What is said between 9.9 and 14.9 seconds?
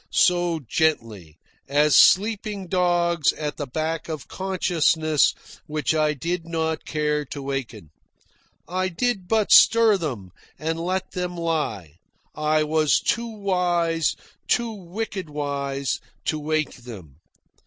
them, and let them lie. I was too wise, too